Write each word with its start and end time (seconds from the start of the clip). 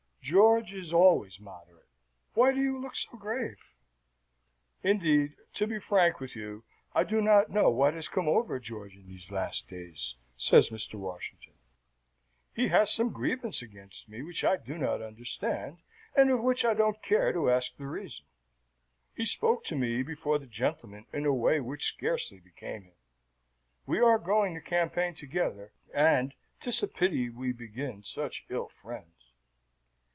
George 0.23 0.71
is 0.71 0.93
always 0.93 1.39
moderate. 1.39 1.89
Why 2.35 2.53
do 2.53 2.61
you 2.61 2.79
look 2.79 2.95
so 2.95 3.17
grave?" 3.17 3.73
"Indeed, 4.83 5.35
to 5.55 5.65
be 5.65 5.79
frank 5.79 6.19
with 6.19 6.35
you, 6.35 6.63
I 6.93 7.03
do 7.03 7.21
not 7.21 7.49
know 7.49 7.69
what 7.71 7.95
has 7.95 8.07
come 8.07 8.29
over 8.29 8.59
George 8.59 8.95
in 8.95 9.07
these 9.07 9.31
last 9.31 9.67
days," 9.67 10.15
says 10.37 10.69
Mr. 10.69 10.93
Washington. 10.93 11.55
"He 12.53 12.67
has 12.67 12.93
some 12.93 13.09
grievance 13.11 13.63
against 13.63 14.07
me 14.07 14.21
which 14.21 14.45
I 14.45 14.57
do 14.57 14.77
not 14.77 15.01
understand, 15.01 15.79
and 16.15 16.29
of 16.29 16.41
which 16.43 16.63
I 16.63 16.75
don't 16.75 17.01
care 17.01 17.33
to 17.33 17.49
ask 17.49 17.75
the 17.75 17.87
reason. 17.87 18.25
He 19.15 19.25
spoke 19.25 19.65
to 19.65 19.75
me 19.75 20.03
before 20.03 20.37
the 20.37 20.47
gentlemen 20.47 21.07
in 21.11 21.25
a 21.25 21.33
way 21.33 21.59
which 21.59 21.87
scarcely 21.87 22.39
became 22.39 22.83
him. 22.83 22.95
We 23.87 23.99
are 23.99 24.19
going 24.19 24.53
the 24.53 24.61
campaign 24.61 25.15
together, 25.15 25.73
and 25.93 26.35
'tis 26.59 26.83
a 26.83 26.87
pity 26.87 27.29
we 27.31 27.51
begin 27.51 28.03
such 28.03 28.45
ill 28.49 28.69
friends." 28.69 29.33